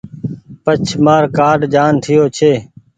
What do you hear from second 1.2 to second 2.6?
ڪآرڊ جآن ٺييو ڇي۔